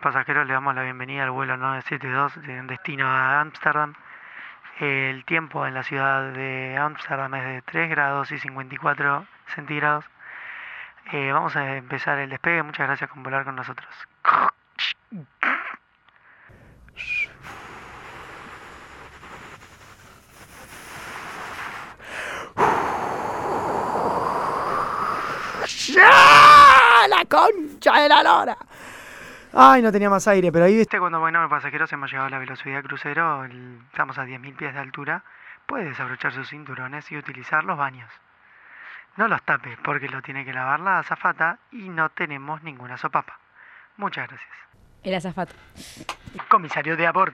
Pasajeros, 0.00 0.46
le 0.46 0.52
damos 0.52 0.74
la 0.74 0.82
bienvenida 0.82 1.24
al 1.24 1.30
vuelo 1.30 1.56
972 1.56 2.42
de 2.46 2.62
destino 2.62 3.06
a 3.06 3.40
Ámsterdam. 3.40 3.94
El 4.78 5.24
tiempo 5.24 5.66
en 5.66 5.74
la 5.74 5.82
ciudad 5.82 6.32
de 6.32 6.76
Ámsterdam 6.76 7.34
es 7.34 7.44
de 7.44 7.62
3 7.62 7.90
grados 7.90 8.30
y 8.30 8.38
54 8.38 9.26
centígrados. 9.54 10.04
Eh, 11.12 11.32
vamos 11.32 11.56
a 11.56 11.76
empezar 11.76 12.18
el 12.18 12.30
despegue. 12.30 12.62
Muchas 12.62 12.86
gracias 12.86 13.10
por 13.10 13.22
volar 13.22 13.44
con 13.44 13.56
nosotros. 13.56 13.88
¡La 27.08 27.24
concha 27.28 28.00
de 28.00 28.08
la 28.08 28.22
lora! 28.22 28.56
Ay, 29.54 29.82
no 29.82 29.90
tenía 29.92 30.10
más 30.10 30.26
aire, 30.28 30.52
pero 30.52 30.64
ahí 30.64 30.72
viste 30.72 30.82
Viste 30.96 30.98
cuando, 31.00 31.20
bueno, 31.20 31.40
los 31.42 31.50
pasajeros 31.50 31.92
hemos 31.92 32.10
llegado 32.10 32.26
a 32.26 32.30
la 32.30 32.38
velocidad 32.38 32.82
crucero, 32.82 33.44
el- 33.44 33.80
estamos 33.90 34.18
a 34.18 34.24
10.000 34.24 34.54
pies 34.56 34.74
de 34.74 34.80
altura, 34.80 35.22
puede 35.66 35.86
desabrochar 35.86 36.32
sus 36.32 36.48
cinturones 36.48 37.10
y 37.12 37.16
utilizar 37.16 37.64
los 37.64 37.76
baños. 37.76 38.10
No 39.16 39.26
los 39.28 39.42
tape 39.42 39.76
porque 39.82 40.08
lo 40.08 40.22
tiene 40.22 40.44
que 40.44 40.52
lavar 40.52 40.80
la 40.80 41.00
azafata 41.00 41.58
y 41.72 41.88
no 41.88 42.08
tenemos 42.10 42.62
ninguna 42.62 42.96
sopapa. 42.96 43.38
Muchas 43.96 44.28
gracias. 44.28 44.50
El 45.02 45.14
azafato. 45.14 45.54
Comisario 46.48 46.96
de 46.96 47.06
a 47.06 47.12
bordo. 47.12 47.26